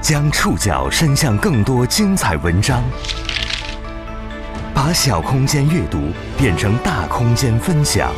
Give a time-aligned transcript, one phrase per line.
[0.00, 2.82] 将触角伸向更多精彩文章，
[4.74, 6.08] 把小空间阅读
[6.38, 8.10] 变成大空间分享。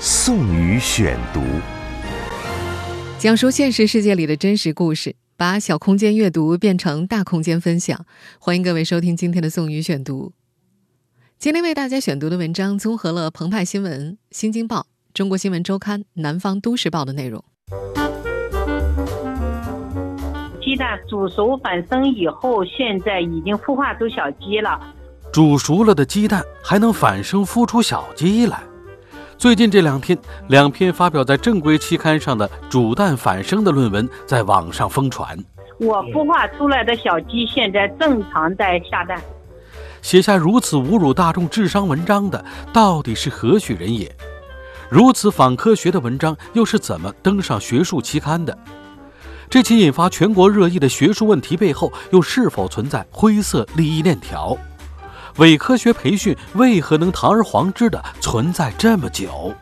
[0.00, 1.42] 宋宇选读，
[3.18, 8.06] 讲述现实世界里的真实故事，把小空间阅读变成大空间分享。
[8.38, 10.32] 欢迎各位收听今天的宋宇选读。
[11.38, 17.44] 今天为大家选读的文章综合了澎湃新闻、新京报、中国新闻周刊、南方都市报的内容。
[20.66, 24.76] 鸡蛋煮熟反生以后，现在已经孵化出小鸡了。
[25.32, 28.60] 煮熟了的鸡蛋还能反生孵出小鸡来？
[29.38, 35.38] 最近这两天，两篇发表在正规期刊上的煮蛋反生的论文在网上疯传。
[35.78, 39.22] 我孵化出来的小鸡现在正常在下蛋。
[40.02, 44.12] 写下如此侮辱大众智商文章的，到底是何许人也？
[44.90, 48.58] 如此反科学的文章，又是怎么登上学术期刊的？
[49.48, 54.56] 这起引发全国热议的学术问题背后，又是否存在灰色利益链条？
[55.38, 59.54] 伪科学培训为何能堂而皇之的存在这么久？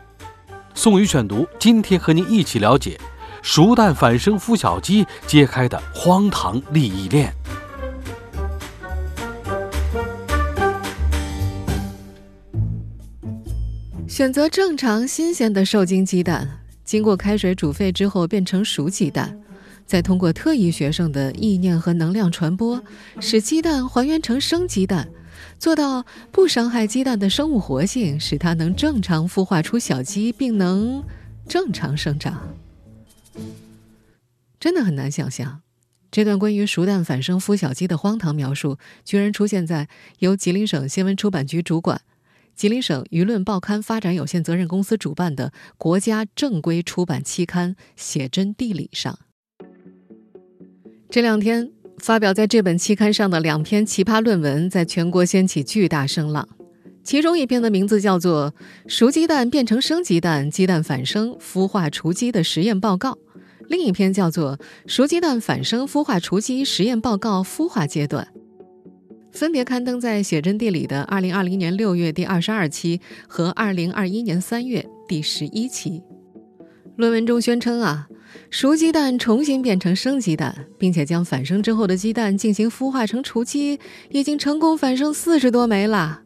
[0.75, 2.99] 宋宇选读，今天和您一起了解
[3.43, 7.33] 熟蛋反生孵小鸡揭开的荒唐利益链。
[14.09, 16.49] 选择正常新鲜的受精鸡蛋，
[16.85, 19.37] 经过开水煮沸之后变成熟鸡蛋。
[19.87, 22.83] 再通过特异学生的意念和能量传播，
[23.21, 25.09] 使鸡蛋还原成生鸡蛋，
[25.59, 31.05] 做到不伤害鸡蛋的生物活性，使它能正常孵化出小鸡，并能
[31.47, 32.55] 正常生长。
[34.59, 35.61] 真的很难想象，
[36.11, 39.89] 这段关于熟蛋反生孵小鸡的荒唐描述，居然出现在
[40.21, 42.01] 由吉林省新闻出版局主管、
[42.57, 49.19] 吉林省舆论报刊发展有限责任公司主办的国家正规出版期刊《写真地理》上。
[51.15, 56.49] 这两天发表在这本期刊上的两篇奇葩论文，在全国掀起巨大声浪。
[57.05, 58.53] 其中一篇的名字叫做
[58.89, 63.13] 《熟鸡蛋变成生鸡蛋，鸡蛋反生孵化雏鸡的实验报告》，
[63.69, 64.59] 另一篇叫做
[64.89, 68.27] 《熟鸡蛋反生孵化雏鸡实验报告孵化阶段》，
[69.31, 76.03] 分别刊登在《写真地理》的二零二零年六月第二十二期和二零二一年三月第十一期。
[76.97, 78.09] 论文中宣称啊。
[78.51, 83.79] 熟鸡蛋重新变成生鸡蛋，并且将反生之后的鸡蛋进行孵化成雏鸡，
[84.11, 86.23] 已经成功反生四十多枚了。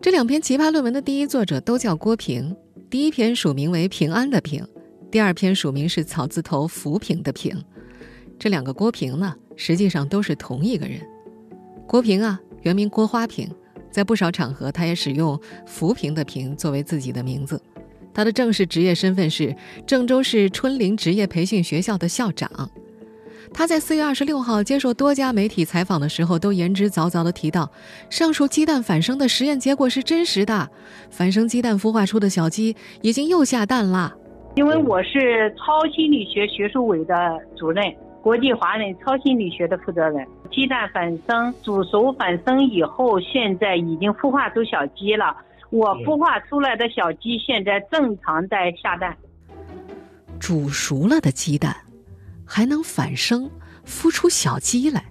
[0.00, 2.56] 这两篇奇葩论文的第一作者都叫郭平，
[2.88, 4.66] 第一篇署名为平安的平，
[5.10, 7.54] 第二篇署名是草字头浮萍的萍。
[8.38, 11.00] 这两个郭平呢，实际上都是同一个人。
[11.86, 13.50] 郭平啊，原名郭花平，
[13.90, 17.60] 在不少场合他也使用浮萍的萍作为自己的名字。
[18.12, 19.54] 他的正式职业身份是
[19.86, 22.50] 郑州市春林职业培训学校的校长。
[23.52, 27.68] 他在四月二十六号接受多家媒体采访的时候，都言之凿凿地提到，
[28.08, 30.70] 上述鸡蛋反生的实验结果是真实的，
[31.10, 34.14] 反生鸡蛋孵化出的小鸡已经又下蛋了。
[34.54, 37.14] 因为我是超心理学学术委的
[37.56, 37.84] 主任，
[38.22, 40.24] 国际华人超心理学的负责人。
[40.52, 45.36] 鸡蛋反生煮熟反生以后，现在已经孵化出小鸡了。
[45.70, 49.16] 我孵化出来的小鸡现在正常在下蛋。
[50.38, 51.76] 煮熟了的鸡蛋
[52.44, 53.50] 还能反生
[53.86, 55.04] 孵出小鸡来？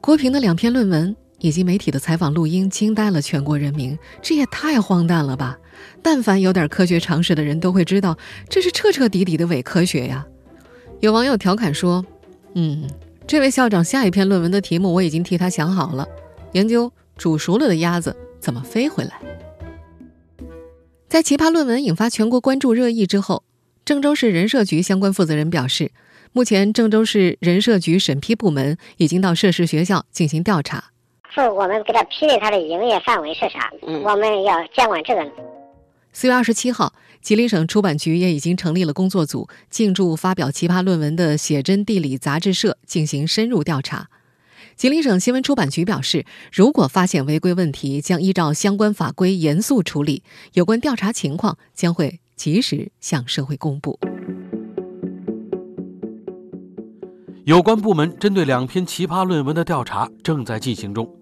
[0.00, 5.58] 郭平的两篇论文以及媒体的采访录音惊呆了全国人民，这也太荒诞了吧！
[6.02, 8.16] 但凡有点科学常识的人都会知道，
[8.48, 10.26] 这是彻彻底底的伪科学呀！
[11.00, 12.04] 有网友调侃说
[12.54, 12.88] ：“嗯，
[13.26, 16.06] 这位校长下一篇论文的题目我已经替他想好了，
[16.52, 19.20] 研究煮熟了的鸭子。”怎么飞回来？
[21.08, 23.44] 在奇葩论文引发全国关注热议之后，
[23.84, 25.90] 郑州市人社局相关负责人表示，
[26.32, 30.84] 目前郑州市人社局审批部门已经到涉事学校进行调查。
[31.32, 33.70] 是我们给他批的，他的营业范围是啥？
[33.86, 35.28] 嗯，我们要监管这个。
[36.12, 44.08] 四月二十七号，吉林省出版局也已经成立了工作组，进驻发表奇葩论文的写真地理杂志社进行深入调查。
[44.80, 50.22] 吉林省新闻出版局表示，如果发现违规问题，将依照相关法规严肃处理。
[50.54, 53.98] 有关调查情况将会及时向社会公布。
[57.44, 61.14] 有关部门针对两篇奇葩论文的调查正在进行中。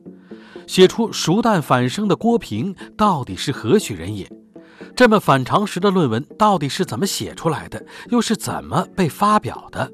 [0.69, 4.31] 写出熟蛋反生的郭平到底是何许人也？
[4.95, 7.85] 这么反常识的论文到底是怎么写出来的？
[8.11, 9.91] 又是怎么被发表的？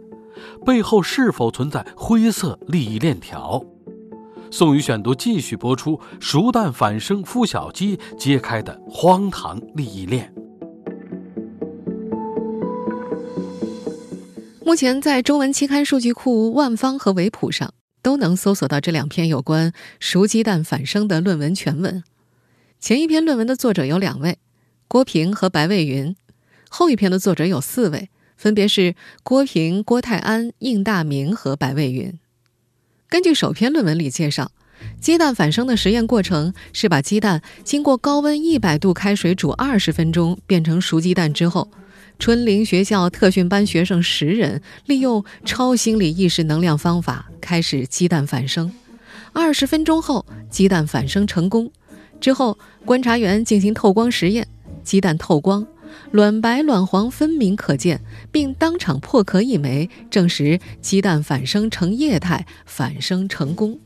[0.64, 3.64] 背后是否存在灰色利益链条？
[4.50, 10.32] 宋宇选读继续播出：熟蛋反生孵小鸡揭开的荒唐利益链。
[14.64, 22.02] 目前在中文期刊数据库万方和维普上都能搜索到这两篇有关熟鸡蛋反生的论文全文。
[22.80, 24.38] 前一篇论文的作者有两位，
[24.88, 26.14] 郭平和白卫云；
[26.68, 28.10] 后一篇的作者有四位，
[28.44, 32.12] 分别是郭平、郭泰安、应大明和白卫云。
[33.08, 34.52] 根据首篇论文里介绍，
[35.00, 41.70] 鸡蛋反生的实验过程是把鸡蛋经过高温一百度开水煮二十分钟变成熟鸡蛋之后。
[42.18, 48.70] 春林学校特训班学生十人利用超心理意识能量方法开始鸡蛋反生，
[49.32, 51.72] 二十分钟后鸡蛋反生成功。
[52.20, 54.46] 之后，观察员进行透光实验，
[54.82, 55.66] 鸡蛋透光，
[56.10, 58.00] 卵白卵黄分明可见，
[58.30, 63.78] 并当场破壳一枚，证实鸡蛋反生成液态，反生成功。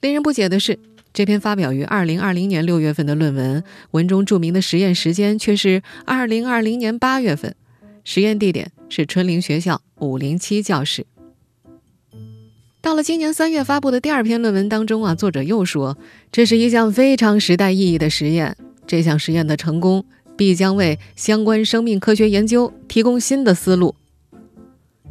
[0.00, 0.78] 令人不解的是。
[1.14, 7.54] 这篇发表于二零二零年六月份的论文，文中注明的实验时间却是二零二零年八月份，
[8.02, 11.04] 实验地点是春林学校五零七教室。
[12.80, 15.98] 到了今年三月发布的第二篇论文当中啊，作者又说，
[16.32, 18.56] 这是一项非常时代意义的实验，
[18.86, 20.06] 这项实验的成功
[20.36, 23.94] 必将为相关生命科学研究提供新的思路。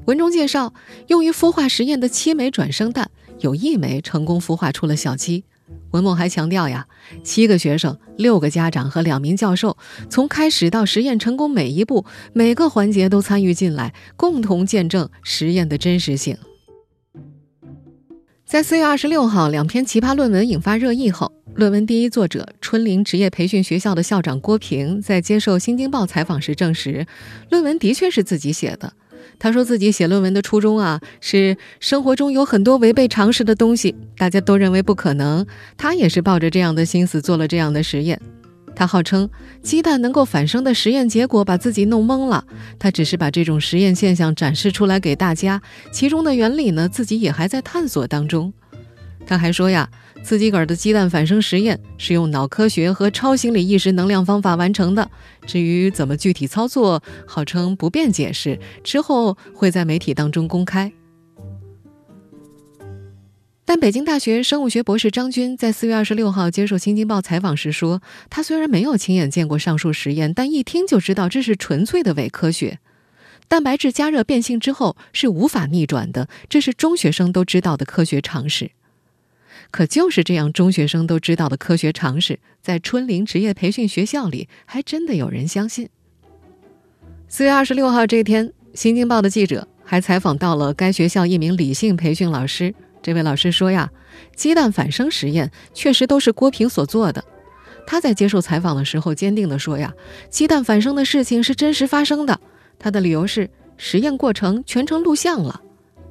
[0.06, 0.74] 文中介绍，
[1.08, 5.44] 用于孵化实验的七枚转生蛋，有一枚成功孵化出了小鸡。
[5.92, 6.88] 文某还强调呀，
[7.24, 9.78] 七个学生、六个家长和两名教授，
[10.10, 16.38] 从开始到实验成功每一步、每个环节都参与进来，共同见证实验的真实性。
[18.46, 27.06] 在四月二十六号，两篇奇葩论文引发热议后，论文第一作者春林职业培训学校的校长郭平在接受《新京报》采访时证实，
[27.50, 28.94] 论文的确是自己写的。
[29.38, 35.46] 他说自己写论文的初衷啊，是生活中有很多违背常识的东西，大家都认为不可能。
[35.78, 38.20] 他也是抱着这样的心思做了这样的实验。
[38.74, 39.30] 他号称
[39.62, 42.46] 鸡蛋能够反生的实验结果把自己弄懵了，
[42.80, 45.62] 他只是把这种实验现象展示出来给大家，
[45.92, 48.54] 其中的原理呢，自己也还在探索当中。
[49.28, 49.90] 他还说呀。
[50.24, 55.10] 自己个儿的鸡蛋反生实验是用脑科学和超心理意识能量方法完成的。
[55.46, 60.92] 至于怎么具体操作，号称不便解释，之后会在媒体当中公开。
[63.66, 72.80] 但北京大学生物学博士张军在四月二十六号接受《新京报》采访时说，他虽然没有亲眼见过上述实验，但一听就知道这是纯粹的伪科学。
[73.48, 78.72] 蛋白质加热变性之后是无法逆转的，这是中学生都知道的科学常识。
[79.72, 85.88] 可就是这样，中学生都知道的科学常识，在春林职业培训学校里，还真的有人相信。
[87.30, 92.76] 四月二十六号这一天，《新京报》的记者还采访到了该学校一名理性培训老师。
[93.02, 93.90] 这位老师说呀，
[94.36, 97.24] 鸡蛋反生实验确实都是郭平所做的。
[97.88, 99.94] 他在接受采访的时候，坚定地说呀，
[100.30, 102.38] 鸡蛋反生的事情是真实发生的。
[102.78, 105.62] 他的理由是实验过程全程录像了。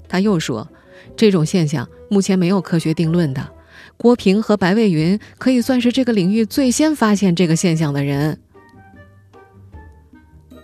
[0.08, 0.66] 他又说。
[1.16, 3.52] 这种现象目前没有科学定论的。
[3.96, 8.40] 郭平和白卫云可以算是这个领域最先发现这个现象的人。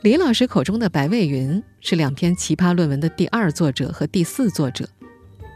[0.02, 4.88] 李老师口中的白卫云是两篇奇葩论文的第二作者和第四作者。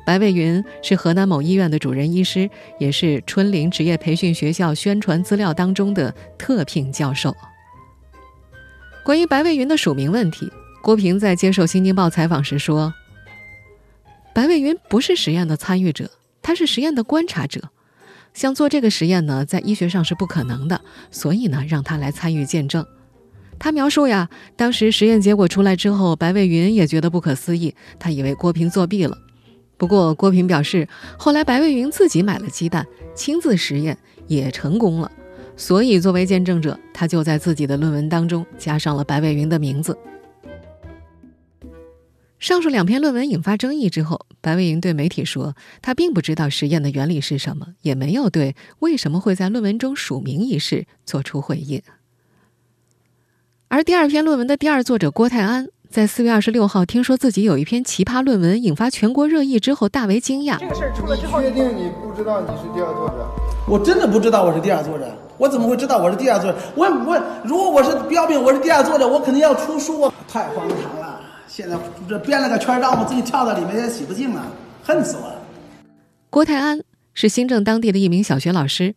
[0.05, 7.35] 白卫云是河南某医院的主任医师，也是春林职业培训学校宣传资料当中的特聘教授。
[9.05, 10.51] 关于白卫云的署名问题，
[10.83, 12.93] 郭平在接受《新京报》采访时说。
[14.32, 16.10] 白卫云不是实验的参与者，
[16.41, 17.70] 他是实验的观察者。
[18.32, 22.87] 想做这个实验呢，在医学上是不可能的，所以呢，让他来参与见证。
[23.58, 29.19] 他描述呀，当时实验结果出来之后，白卫云也觉得不可思议，他以为郭平作弊了。
[29.77, 35.10] 不过郭平表示，后来白卫云自己买了鸡蛋，亲自实验也成功了，
[35.56, 39.99] 所以作为见证者，他就在自己的论文当中加上了白卫云的名字。
[42.41, 51.82] 上述两篇论文引发争议之后，白卫莹对媒体说，他并不知道实验的原理是什么，也没有对为什么会在论文中署名一事做出回应。
[53.69, 60.59] 而第二篇论文的第二作者郭泰安，在四月二十六号听说自己有一篇奇葩论文引发全国热议之后，大为惊讶。
[60.59, 63.29] 这个事儿出了之后，确定你不知道你是第二作者？
[63.69, 66.59] 我真的不知道我是第二作者，我怎么会知道我是第二作者？
[66.75, 71.19] 我我如果我是标明我是第二作者，我肯定要出书，太荒唐了。
[71.60, 71.76] 现在
[72.08, 74.43] 这编了个圈让我自己跳到里面也洗不净了，
[74.82, 75.34] 恨死我了。
[76.31, 76.81] 郭泰安
[77.12, 78.94] 是新郑当地的一名小学老师，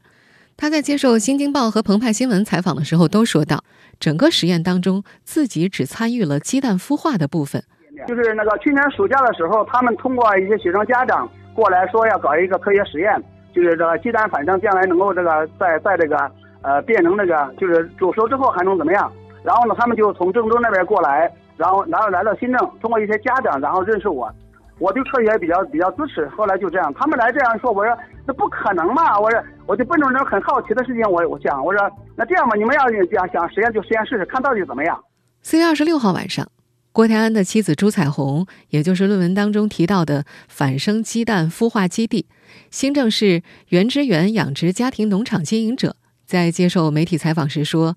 [0.56, 3.66] 他在接受《新京报》和澎湃新闻采访的时候都说到，
[4.00, 7.62] 整个实验当中自己只参与了鸡蛋孵化的部分。
[8.08, 13.22] 就是那个去年暑假的时候，他们通过一些学生家长过来说要搞一个科学实验，
[13.54, 19.12] 就是这个鸡蛋反正将来能够这个在在这个呃变成那个就是煮熟之后还能怎么样？
[19.44, 21.30] 然后呢，他们就从郑州那边过来。
[21.58, 24.32] 然后然后来到新郑，通过一些家长，然后认识我，
[24.80, 26.28] 我对科学比较比较支持。
[26.30, 32.82] 后来就这样，他们来这样说，我说那不可能嘛，我说我就奔着那种很好奇的事情，我我想我说那这样吧，你们要
[33.12, 35.00] 想想实验就实验试试，看到底怎么样。
[35.42, 36.48] 四月二十六号晚上，
[36.92, 42.28] 郭台安的妻子朱彩虹，也就是论文当中提到的反生鸡蛋孵化基地——
[42.72, 45.96] 新郑市原汁原养殖家庭农场经营者，
[46.26, 47.96] 在接受媒体采访时说。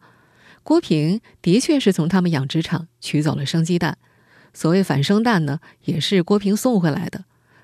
[0.67, 3.99] 郭平的确是从他们养殖场取走了生鸡蛋，
[4.53, 7.23] 所谓反生蛋呢，也是郭平送回来的，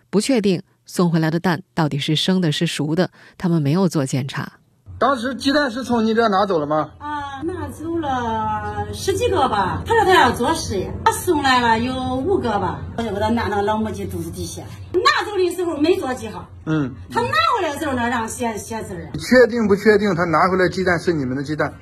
[0.09, 4.53] 不确定送回来的蛋到底是生的是熟的，他们没有做检查。
[5.01, 6.93] 当时鸡蛋是从你这拿走了吗？
[7.01, 9.83] 啊，拿走了十几个吧。
[9.85, 14.63] 他说他要做实验，他送来了有五个吧，我就给他拿到老母鸡肚子底下。
[14.93, 19.11] 拿走的时候没做记号，嗯，他拿回来的时候呢，让写写字儿。
[19.19, 20.15] 确定不确定？
[20.15, 21.75] 他拿回来鸡蛋是你们的鸡蛋？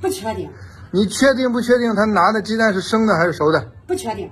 [0.00, 0.48] 不确定，
[0.90, 3.64] 你确定不确定他拿的鸡蛋是生的还是熟的？
[3.86, 4.30] 不确定，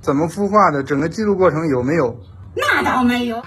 [0.00, 0.82] 怎么孵化的？
[0.82, 2.16] 整个记录过程有没有？
[2.54, 3.42] 那倒没有。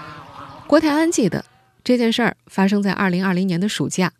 [0.66, 1.44] 郭台安记得
[1.84, 4.10] 这件事儿发生在二零二零年的暑假，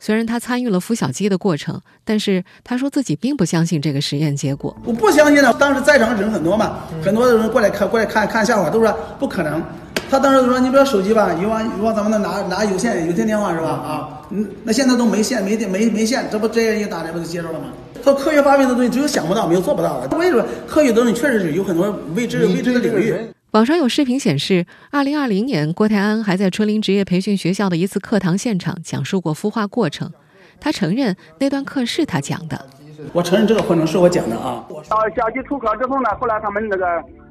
[0.00, 4.76] 虽然他参与了孵小鸡的过程，但是他说自己并不相信这个实验结果。
[4.84, 9.62] 我不相信呢，当时在场人很多嘛，很多的人过来看过来看看笑话，都说不可能。
[10.12, 13.68] 他当时说：“你不要手机吧，你往以往咱们那拿拿有线有线电话是吧？
[13.68, 17.68] 啊，嗯，那现在都没线没电没没线，这不这样一打，来不就接着了吗？
[18.04, 20.08] 他科学发明的东西只有想不到，没有做不到的。
[20.10, 23.14] 我跟你说，科学东西确实是有很多未知未知的领域。”
[23.52, 30.12] 网上有视频显示，二零二零年郭台安还在春林职业培训学校的一次课堂现场讲述过孵化过程。
[30.60, 32.66] 他承认那段课是他讲的。
[33.14, 34.62] 我承认这个过程是我讲的啊。
[34.90, 36.84] 到小鸡出壳之后呢，后来他们那个。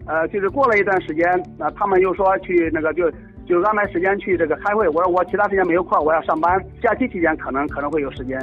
[0.06, 1.26] 呃，就是过了一段时间，
[1.58, 3.10] 那他们又说去那个就
[3.46, 4.88] 就安排时间去这个开会。
[4.90, 6.60] 我说我其他时间没有空，我要上班。
[6.82, 8.40] 假期期间可能可能会有时间。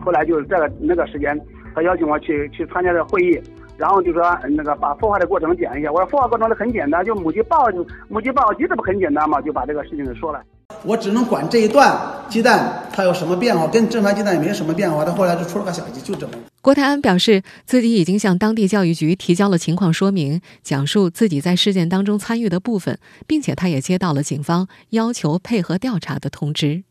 [0.00, 1.38] 后来就是这个那个时间，
[1.74, 3.40] 他邀请我去去参加这个会议，
[3.76, 5.92] 然后就说那个把孵化的过程讲一下。
[5.92, 7.68] 我说孵化过程很简单，就母鸡抱
[8.08, 9.40] 母鸡抱鸡，这不很简单嘛？
[9.40, 10.42] 就把这个事情给说了。
[10.84, 11.96] 我只能管这一段
[12.28, 15.04] 鸡蛋它有什么变化，跟正常鸡蛋也没什么变化。
[15.04, 16.32] 他后来就出了个小鸡，就这么。
[16.60, 26.84] 郭台安表示，自己已经向当地教育局提交了情况说明，讲述自己在事件当中参与的部分，并且他也接到了警方要求配合调查的通知。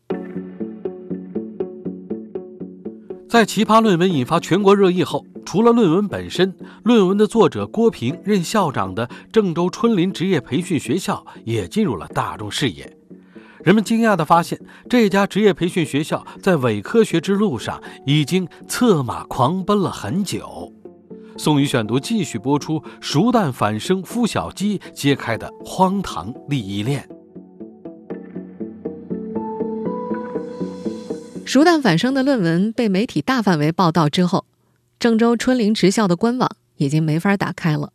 [3.28, 12.94] 在奇葩论文引发全国热议后，除了论文本身，论文的作者郭平任校长的郑州春林职业培训学校也进入了大众视野。
[13.64, 20.72] 人们惊讶地发现，这家职业培训学校在伪科学之路上已经策马狂奔了很久。
[21.36, 27.08] 宋宇选读继续播出：熟蛋反生孵小鸡揭开的荒唐利益链。
[31.44, 34.44] 熟蛋反生的论文被媒体大范围报道之后，
[34.98, 37.92] 郑州春林职校的官网已经没法打开了。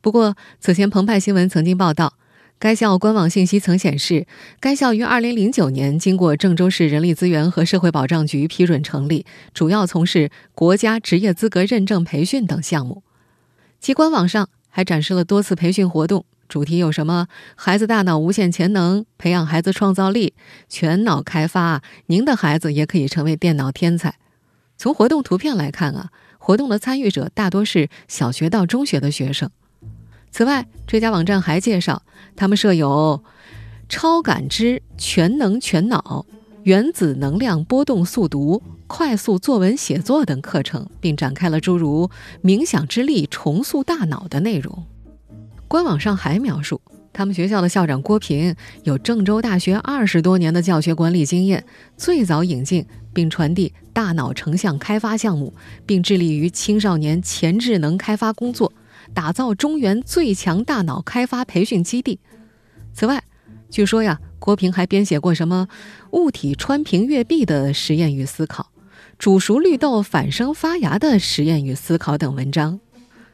[0.00, 2.14] 不过，此前澎湃新闻曾经报道。
[2.60, 4.26] 该校官网信息曾显示，
[4.60, 9.24] 该校于2009年经过郑州市人力资源和社会保障局批准成立，
[9.54, 13.02] 主要从事国家职业资格认证培训等项目。
[13.80, 20.34] 其官网上还展示了多次培训活动，主题有什么“孩子大脑无限潜能，培养孩子创造力，
[20.68, 24.16] 全脑开发”，您的孩子也可以成为电脑天才。
[24.76, 29.50] 从活动图片来看啊，活动的参与者大多是小学到中学的学生。
[30.30, 32.02] 此外，这家网站还介绍，
[32.36, 33.22] 他们设有
[33.88, 36.24] 超感知、全能全脑、
[36.62, 42.08] 原子能量波动速读、快速作文写作等课程，并展开了诸如
[42.42, 44.84] 冥想之力重塑大脑的内容。
[45.66, 46.80] 官网上还描述，
[47.12, 51.64] 他们学校的校长郭平有郑州大学二十多年的教学管理经验，
[51.96, 55.52] 最早引进并传递大脑成像开发项目，
[55.84, 58.72] 并致力于青少年前智能开发工作。
[59.14, 62.18] 打造中原最强大脑开发培训基地。
[62.92, 63.22] 此外，
[63.68, 65.68] 据说呀，郭平还编写过什么
[66.10, 68.70] 物体穿屏越壁的实验与思考、
[69.18, 72.80] 煮熟绿豆反生发芽的实验与思考等文章。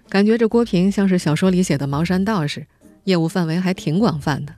[0.09, 2.67] 感觉这郭平像是小说里写的茅山道士，
[3.05, 4.55] 业务范围还挺广泛的。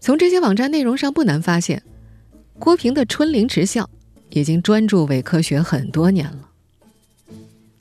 [0.00, 1.82] 从这些网站内容上不难发现，
[2.58, 3.88] 郭平的春林职校
[4.30, 6.48] 已经专注伪科学很多年了。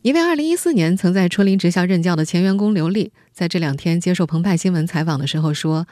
[0.04, 5.86] 一位2014年曾在春林职校任教的前员工刘丽，在这两天接受澎湃新闻采访的时候说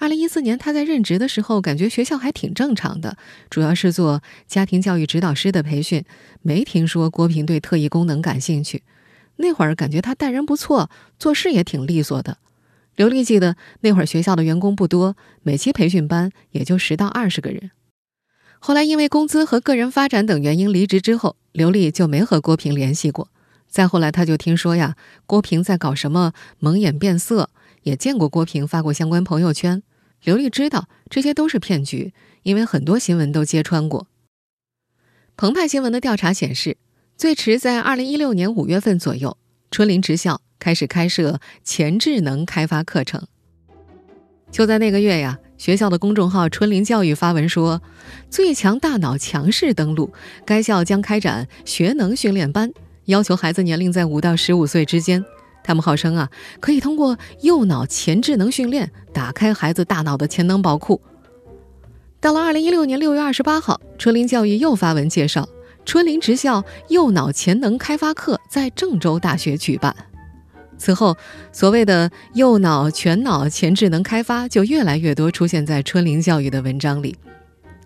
[0.00, 3.18] ：“2014 年他在任职的时候，感觉学校还挺正常的，
[3.50, 6.02] 主要是做家庭教育指导师的培训，
[6.40, 8.82] 没听说郭平对特异功能感兴趣。
[9.36, 10.88] 那会儿感觉他待人不错，
[11.18, 12.38] 做事也挺利索的。”
[12.96, 17.70] 刘丽记得那会儿学校的员工不多，每期培训班也就十到二十个人。
[18.58, 23.28] 后来因为工资和个人发展等原因离职之后，刘丽就没和郭平联系过。
[23.70, 24.96] 再后来，他就听说呀，
[25.26, 27.50] 郭平在搞什么蒙眼变色，
[27.84, 29.82] 也见过郭平发过相关朋友圈。
[30.24, 32.12] 刘丽知道这些都是骗局，
[32.42, 34.08] 因为很多新闻都揭穿过。
[35.36, 36.76] 澎湃新闻的调查显示，
[37.16, 39.38] 最迟在二零一六年五月份左右，
[39.70, 43.26] 春林职校开始开设前智能开发课程。
[44.50, 47.80] 就在那个月呀，学校的公众号“春林教育”发文说
[48.28, 50.12] ：“最强大脑强势登陆，
[50.44, 52.72] 该校将开展学能训练班，
[53.10, 55.22] 要求孩子年龄在五到十五岁之间。
[55.62, 61.00] 他们号称啊，可以通过右脑前智能训练打开孩子大脑的潜能宝库。”
[62.18, 65.48] 到了二零一六年六月二十八号，春林教育又发文介绍，
[65.84, 69.94] 春林职校右脑潜能开发课在郑州大学举办。
[70.78, 71.16] 此后，
[71.52, 77.16] 所谓的右脑、全脑前智能开发就越来越多出现在春林教育的文章里。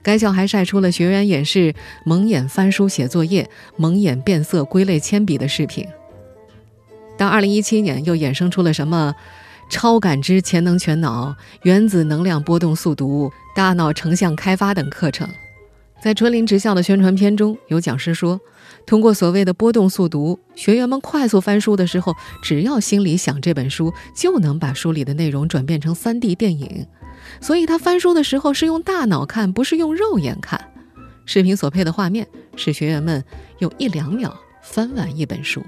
[0.05, 5.85] 该校还晒出了学员演示蒙眼翻书写作业、蒙眼变色归类铅笔的视频。
[7.17, 9.15] 到二零一七年，又衍生出了什么
[9.71, 15.27] 超感知潜能全脑、原子能量波动速读、大脑成像开发等课程。
[16.03, 18.39] 在春林职校的宣传片中，有讲师说。
[18.87, 26.87] 通过所谓的波动速读，学员们快速翻书的时候，只要心里想这本书，就能把书里的内容转变成 3D 电影。
[27.41, 30.73] 所以他翻书的时候是用大脑看，不是用肉眼看。
[31.27, 32.27] 视频所配的画面
[32.57, 33.25] 是学员们
[33.59, 35.63] 用一两秒翻完一本书。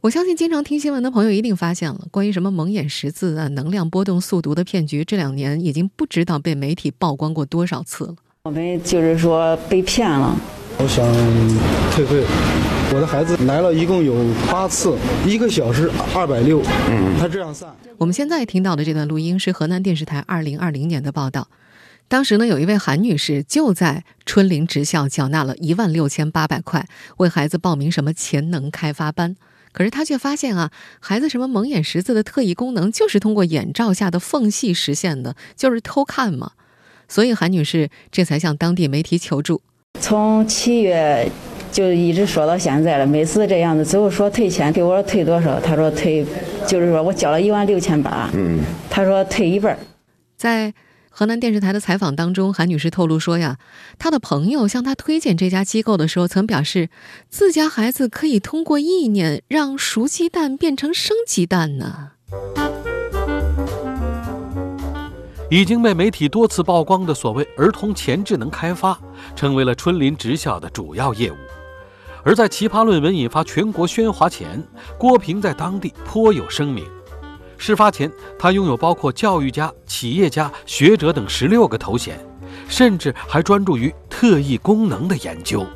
[0.00, 8.16] 我相信经常听新闻的朋友一定发现了，关于什么蒙眼识字啊、能量波动速读的骗局，这两年已经不知道被媒体曝光过多少次了。
[8.42, 10.36] 我们就是说被骗了。
[10.78, 11.06] 我想
[11.92, 12.24] 退费，
[12.94, 14.14] 我的孩子来了一共有
[14.50, 17.74] 八次，一个小时二百六，嗯，他这样算。
[17.96, 21.48] 我们现在听到的这段录音是河南电视台二零二零年的报道，
[22.06, 29.36] 当时呢有一位韩女士就在春林职校缴纳了一万六千八百块，为孩子报名什么潜能开发班，
[29.72, 30.70] 可是她却发现啊，
[31.00, 36.52] 孩子什么蒙眼识字的特异功能就是通过眼罩下的缝隙实现的，就是偷看嘛，
[37.08, 39.62] 所以韩女士这才向当地媒体求助。
[40.00, 41.30] 从七月
[41.72, 45.58] 就一直说到现在了，每次这样子，最后说退钱，给我说退多少？
[45.58, 46.24] 他说退，
[46.66, 48.28] 就是说我交了一万六千八。
[48.34, 49.76] 嗯，他说退一半。
[50.36, 50.74] 在
[51.08, 53.56] 河南电视台的采访当中，韩女士透露说呀，
[53.98, 56.90] 她的朋友向她推荐这家机构的时候，曾表示
[57.30, 62.10] 自家孩子可以通过意念让熟鸡蛋变成生鸡蛋呢。
[65.50, 68.98] 已经被媒体多次曝光的所谓儿童前智能开发，
[69.36, 71.36] 成为了春林职校的主要业务。
[72.24, 74.62] 而在奇葩论文引发全国喧哗前，
[74.96, 76.84] 郭平在当地颇有声名。
[77.58, 82.18] 事发前，他拥有包括教育家、企业家、学者等十六个头衔，
[82.68, 85.66] 甚至还专注于特异功能的研究。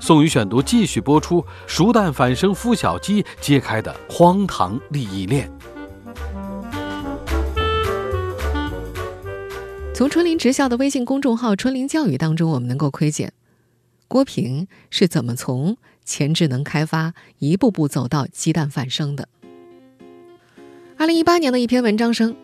[0.00, 5.50] 宋宇选读继续播出：熟蛋反生孵小鸡揭开的荒唐利益链。
[9.92, 13.32] 从春林职校的微信公众号“春林教育”当中，我们能够窥见
[14.08, 19.28] 郭平是怎么从前智能开发一步步走到鸡蛋反生的。
[20.96, 22.34] 二零一八年的一篇文章称，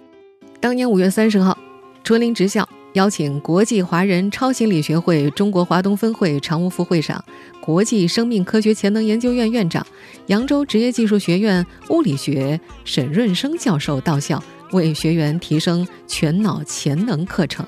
[0.61, 1.59] 当年五月三十号，
[2.05, 7.25] 春林职校邀请国际华人超心理学会中国华东分会常务副会长、
[7.61, 9.85] 国际生命科学潜能研究院院长、
[10.27, 14.43] 扬州职业技术学院物理学沈润生教授到校。
[14.73, 17.65] 为学员提升全脑潜能课程。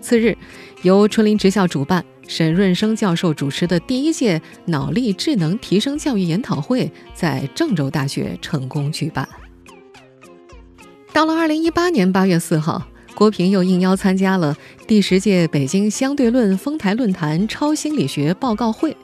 [0.00, 0.38] 次日，
[0.82, 9.28] 由春林职校主办、沈润生教授主持的第一届脑力智能提升教育研讨会在郑州大学成功举办。
[11.12, 14.56] 到了二零一八年八月四号，郭平又应邀参加了
[14.86, 18.96] 第十届北京相对论丰台论坛超心理学报告会。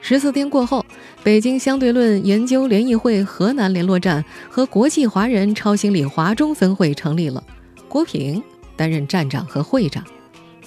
[0.00, 0.84] 十四天过后。
[1.22, 7.42] 北京相对论研究联谊会河南联络站和国际华人超心理华中分会成立了，
[7.88, 8.42] 郭平
[8.76, 10.04] 担任站长和会长，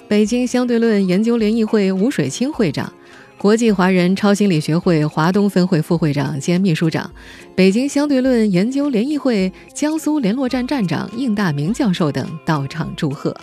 [0.08, 2.90] 北京相对论研究联谊会吴水清会长，
[3.36, 7.10] 国际华人超心理学会华东分会副会长兼秘书长，
[7.54, 13.36] 北京相对论研究联谊会江苏联络站站长应大明教授等到场祝贺。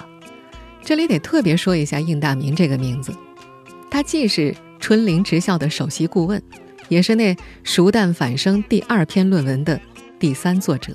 [0.84, 3.14] 这里得特别说一下应大明这个名字，
[3.92, 6.42] 他既是春林职校的首席顾问。
[6.88, 9.80] 也是那“熟蛋反生”第二篇论文的
[10.20, 10.94] 第三作者。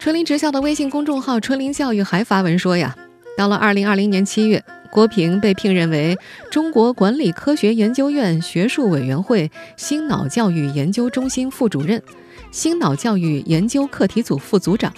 [0.00, 2.96] 春林职校的微信公众号“春林教育”还发文说呀，
[3.36, 6.16] 到了二零二零年七月，郭平被聘任为
[6.50, 12.02] 中国管理科学研究院学术委员会心脑教育研究中心副主任、
[12.50, 14.90] 心脑教育研究课题组副组长。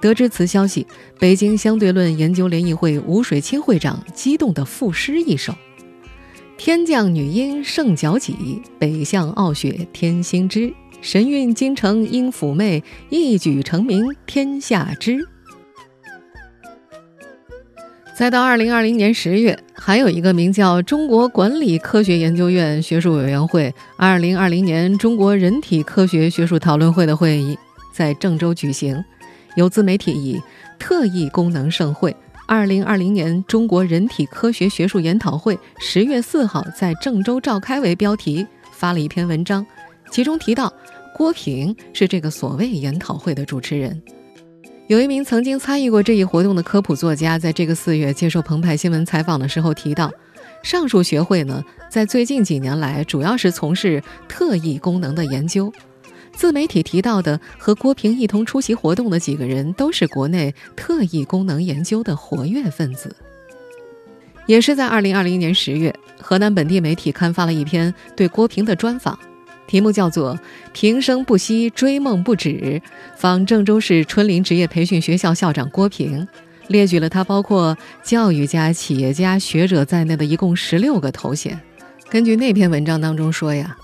[0.00, 0.86] 得知此消息，
[1.18, 5.52] 北京相对论研究联谊会吴水清会长激动地赋诗一首。
[6.56, 10.72] 天降女婴胜角脊，北向傲雪天心知。
[11.04, 15.18] 神韵京城应妩媚，一举成名天下知。
[18.16, 27.58] 再到二零二零年十月，还有一个名叫中国管理科学研究院学术委员会二零二零年中国人体科学学术讨论会的会议
[27.92, 29.04] 在郑州举行，
[29.56, 30.40] 有自媒体以
[30.80, 32.16] “特异功能盛会”。
[32.48, 39.66] 二零二零年中国人体科学学术研讨会十月四号在郑州召开为标题发了一篇文章，
[40.10, 40.72] 其中提到
[41.14, 44.02] 郭平是这个所谓研讨会的主持人。
[44.88, 50.10] 有一名曾经参与过这一活动的科普作家，在这个四月接受澎湃新闻采访的时候提到，
[50.62, 55.72] 上述学会呢，在最近几年来主要是从事特异功能的研究。
[56.32, 63.14] 自媒体提到的和郭平一同出席活动的几个人，都是国内特异功能研究的活跃分子。
[64.46, 69.16] 也是在二零二零年十月，河南本地媒体刊发了一篇对郭平的专访，
[69.66, 70.34] 题目叫做
[70.72, 72.50] 《平生不息，追梦不止》，
[73.16, 76.26] 访郑州市春林职业培训学校校长郭平，
[76.68, 81.60] 列举了他包括教育家、企业家、学者在内的一共十六个头衔。
[82.08, 83.76] 根据那篇文章当中说呀。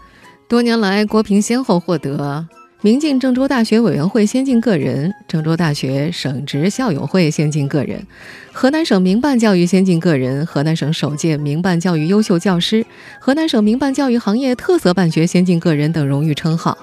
[0.48, 2.44] 多年来，郭平先后获得
[2.82, 8.06] 明镜郑州大学委员会先进个人、郑州大学省直校友会先进个人、
[8.52, 12.86] 河南省民办教育先进个人、河南省首届民办教育优秀教师、
[13.18, 16.78] 河南省民办教育行业特色办学先进个人等荣誉称号。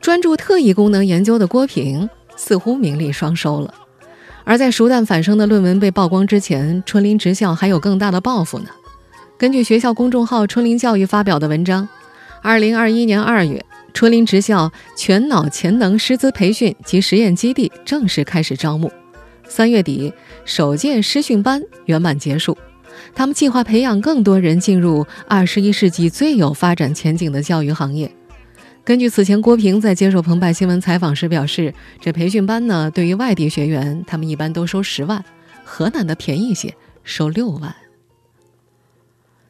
[0.00, 3.74] 专注特异功能研究的郭平似乎名利双收了，
[4.44, 8.66] 而在熟蛋反生的论文被曝光之前，春林职校还有更大的抱负呢。
[9.36, 11.88] 根据学校公众号“春林教育”发表的文章，
[12.42, 18.90] 二零二一年二月，春林职校全脑潜能师资培训及实验基地正式开始招募。
[19.46, 20.12] 三月底，
[20.44, 22.56] 首届师训班圆满结束。
[23.14, 28.10] 他们计划培养更多人进入二十一世纪最有发展前景的教育行业。
[28.84, 35.24] 根据此前郭平在接受澎湃新闻采访时表示，这培训班呢，对于外地学员，他们一般都收十万，
[35.64, 36.74] 河南的便宜些，
[37.04, 37.74] 收六万。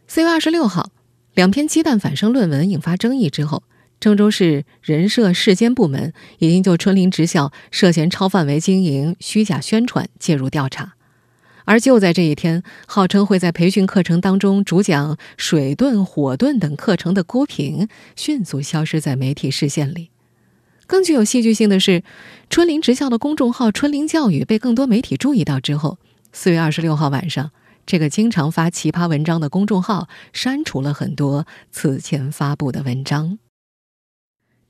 [0.07, 0.90] 四月二十六号，
[1.35, 3.62] 两篇鸡蛋反生论文引发争议之后，
[4.01, 10.95] 郑州市人社市监部门已经就春林职校涉嫌超范围经营、虚假宣传介入调查。
[11.67, 17.87] 而就在这一天，号称会在培训课程当中主讲水遁、火遁等课程的郭平，
[18.17, 20.11] 迅速消失在媒体视线里。
[20.87, 22.03] 更具有戏剧性的是，
[22.49, 25.99] 春林职校的公众号“春林教育”被更多媒体注意到之后，
[26.33, 27.51] 四月二十六号晚上。
[27.87, 33.39] 这个经常发奇葩文章的公众号删除了很多此前发布的文章。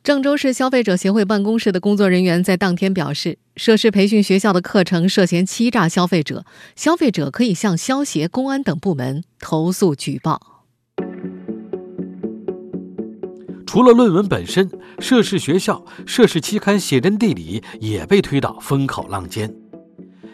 [0.03, 10.65] 郑州市消费者协会办公室的工作人员在当天表示，涉事培训学校的课程涉嫌欺诈消费者，消费者可以向消协、公安等部门投诉举报。
[13.67, 19.55] 除了论文本身，涉事学校、涉事期刊《写真地理》也被推到风口浪尖。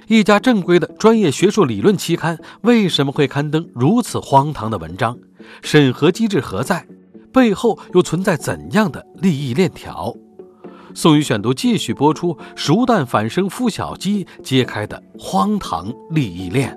[0.06, 5.18] 一家正规的专业学术理论期刊为什么会刊登如此荒唐的文章？
[5.60, 6.86] 审核机制何在？
[7.36, 10.16] 背后又存在怎样的利益链条？
[10.94, 16.74] 宋宇选读继续播出：熟蛋反生孵小鸡揭开的荒唐利益链。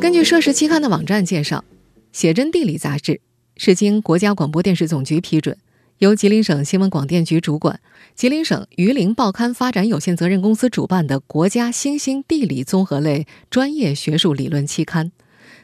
[0.00, 1.58] 根据涉事期刊的网站介绍，
[2.10, 3.20] 《写真地理》杂志
[3.56, 5.56] 是经国家广播电视总局批准。
[5.98, 7.78] 由吉林省新闻广电局主管、
[8.16, 15.12] 吉林省榆林报刊发展有限责任公司主办的国家新兴地理综合类专业学术理论期刊，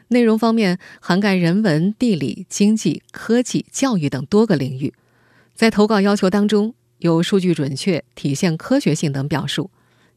[0.09, 4.93] 内容方面涵盖人文、地理、经济、科技、教育等多个领域。
[5.53, 9.71] 在投稿要求当中，有数据准确、体现科学性等表述。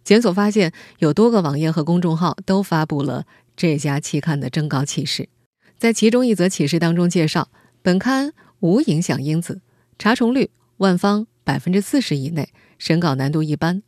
[0.05, 5.29] 检索发现，有多个网页和公众号都发布了这家期刊的征稿启事。
[5.77, 7.49] 在其中一则启事当中介绍，
[7.83, 9.61] 本刊无影响因子。
[9.99, 12.49] 查重率万方百分之四十以内，
[12.79, 13.83] 审稿难度一般。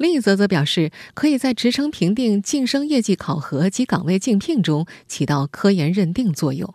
[0.00, 6.74] 另一则则表示，可以在职称评定、晋升业绩考核及岗位竞聘中起到科研认定作用。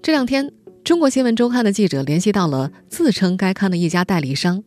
[0.00, 0.52] 这两天，
[0.84, 4.62] 中国新闻周刊的记者联系到了自称该刊的一家代理商，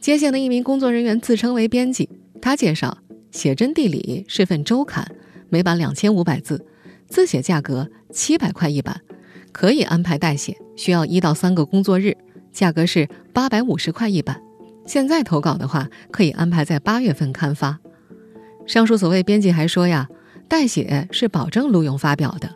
[0.00, 2.10] 接线的一名工作人员自称为编辑。
[2.42, 2.98] 他介绍，
[3.30, 5.06] 《写真地理》是份周刊，
[5.48, 6.66] 每版两千五百字，
[7.06, 9.00] 字写价格七百块一版。
[9.52, 12.16] 可以安排代写，需要一到三个工作日，
[12.52, 14.42] 价格是八百五十块一版。
[14.86, 17.78] 现在投稿的话，可以安排在八月份刊发。
[18.66, 20.08] 上述所谓编辑还说呀，
[20.48, 22.50] 代写是保证录用发表的。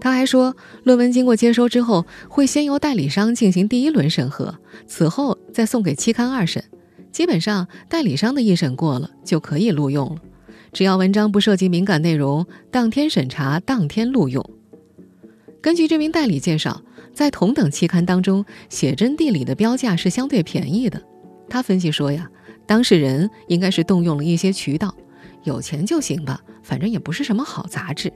[0.00, 6.62] 他还说，论文经过接收之后，会先由代理商进行第一轮审核，此后再送给期刊二审。
[7.10, 10.20] 基本上，代理商的一审过了，就可以录用了。
[10.72, 14.44] 只要文章不涉及敏感内容，当天审查，当天录用。
[15.62, 16.82] 根据这名代理介绍，
[17.14, 21.00] 在同等期刊当中，写真地理的标价是相对便宜的。
[21.54, 22.28] 他分析说呀，
[22.66, 24.92] 当事人应该是动用了一些渠道，
[25.44, 28.12] 有钱就行吧，反正也不是什么好杂志。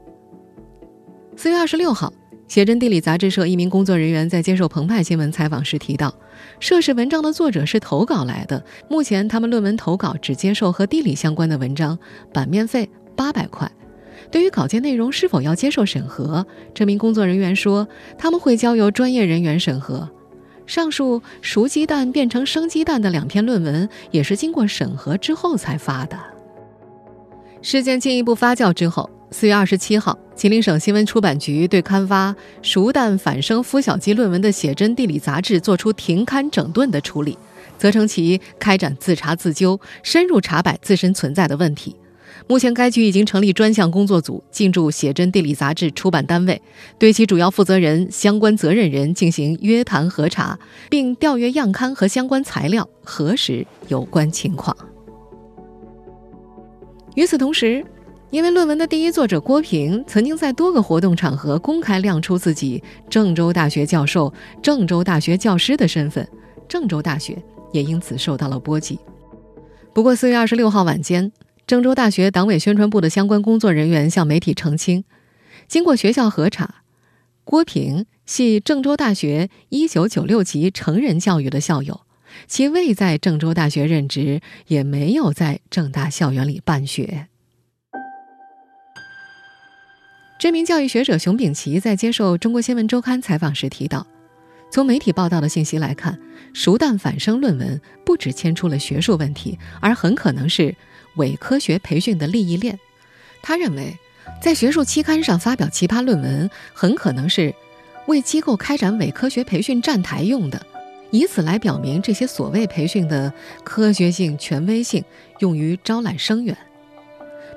[1.37, 2.13] 四月二十六号，
[2.49, 6.13] 写真地理杂志社一名工作人员在接受澎湃新闻采访时提到，
[6.59, 11.97] 涉事文章的作者是投稿来的，目前他们论文投稿只接受和地理相关的文章，
[12.35, 13.71] 版面费八百块。
[14.33, 17.87] 对于稿件内容是否要接受审核，这名工作人员说，
[18.19, 20.11] 他们会交由专业人员审核。
[20.69, 26.17] 上述熟鸡蛋变成生鸡蛋的两篇论文也是经过审核之后才发的。
[27.63, 37.39] 事件进一步发酵之后，四月二十七号，吉林省新闻出版局对刊发“熟蛋反生孵小鸡”论文的写真地理杂志作出停刊整顿的处理，
[37.79, 41.97] 责成其开展自查自纠，深入查摆自身存在的问题。
[42.51, 46.63] 目前，该局已经成立专项工作组，进驻写真地理杂志出版单位，
[46.99, 50.59] 对其主要负责人、相关责任人进行约谈核查，
[50.89, 54.75] 并调阅样刊和相关材料，核实有关情况。
[57.17, 57.85] 与此同时，
[58.31, 64.33] 因为论文的第一作者郭平曾经在多个活动场合公开亮出自己郑州大学教授、
[64.63, 66.27] 郑州大学教师的身份，
[66.67, 67.37] 郑州大学
[67.73, 68.99] 也因此受到了波及。
[69.93, 71.31] 不过，四月二十六号晚间。
[71.69, 75.05] 郑州大学党委宣传部的相关工作人员向媒体澄清，
[75.67, 76.77] 经过学校核查，
[77.45, 82.01] 郭平系郑州大学一九九六级成人教育的校友，
[82.47, 87.29] 其未在郑州大学任职，也没有在郑大校园里办学。
[90.41, 94.07] 知名教育学者熊丙奇在接受《中国新闻周刊》采访时提到，
[94.73, 96.19] 从媒体报道的信息来看，
[96.55, 100.75] 熟蛋反生论文不止牵出了学术问题，而很可能是。
[101.19, 102.79] 伪科学培训的利益链，
[103.43, 103.99] 他认为，
[104.41, 107.55] 在学术期刊上发表奇葩论文，很可能是
[108.07, 110.65] 为机构开展伪科学培训站台用的，
[111.11, 115.05] 以此来表明这些所谓培训的科学性、权威性，
[115.41, 116.57] 用于招揽生源。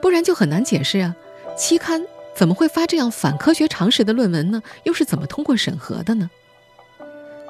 [0.01, 1.15] 不然就很难解释啊，
[1.57, 2.01] 期刊
[2.35, 4.61] 怎么会发这样反科学常识的论文呢？
[4.83, 6.29] 又是怎么通过审核的呢？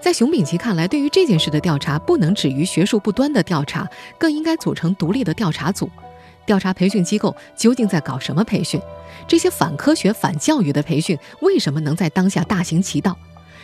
[0.01, 3.87] 在熊丙奇看来，对于这件事的调查不能止于学术不端的调查，
[4.17, 5.87] 更应该组成独立的调查组，
[6.43, 8.81] 调查培训机构究竟在搞什么培训，
[9.27, 13.15] 这些反科学、反教育的培训为什么能在当下大行其道，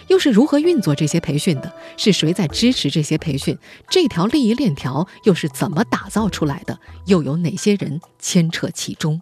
[0.08, 1.74] 又是如何运作这些培训的？
[1.98, 3.58] 是谁在支持这些培训？
[3.90, 6.80] 这条利益链条又是怎么打造出来的？
[7.08, 9.20] 又有哪些人牵扯其中？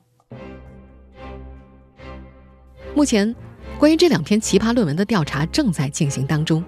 [2.93, 3.33] 目前，
[3.79, 6.61] 关于这两篇奇葩论文的调查正在进行当中。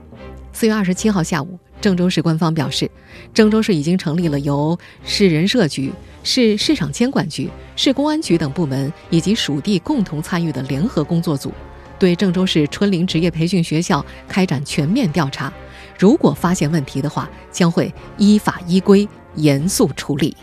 [0.54, 2.90] 四月二十七号下午，郑州市官方表示，
[3.34, 5.92] 郑州市已经成立了由市人社局、
[6.24, 11.54] 市市场监管局、市公安局等部门以及属地共同参与的联合工作组，
[12.00, 15.54] 对郑州市春林职业培训学校开展全面调查。
[16.00, 20.36] 如果发现问题的话，将会依法依规严肃处理。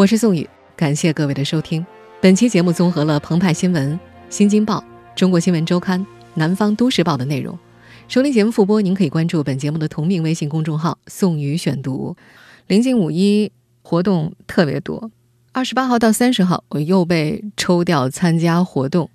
[0.00, 1.84] 我是宋宇，感谢各位的收听。
[2.22, 4.82] 本期节目综合了澎湃新闻、新京报、
[5.14, 7.58] 中国新闻周刊、南方都市报的内容。
[8.08, 12.16] 收听节目复播，您可以关注本节目的同名微信公众号“宋宇选读”。
[12.68, 15.10] 临近五一活动特别多，
[15.52, 19.10] 二十八号到三十号我又被抽调参加活动，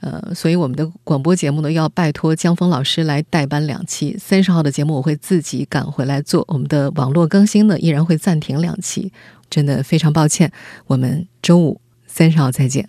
[0.00, 4.16] 呃，所以我们的广播节目呢要拜托江峰老师来代班两期。
[4.18, 9.12] 三十号的节目我会自己赶回来做，我们的网络更新呢依然会暂停两期。
[9.50, 10.50] 真的非常抱歉，
[10.86, 12.88] 我们周五三十号再见。